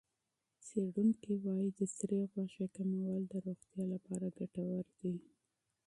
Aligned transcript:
څېړونکي 0.65 1.31
وايي 1.43 1.69
د 1.79 1.81
سرې 1.95 2.21
غوښې 2.31 2.65
کمول 2.75 3.21
د 3.27 3.33
روغتیا 3.45 3.83
لپاره 3.93 4.27
ګټور 4.39 4.85
دي. 4.99 5.15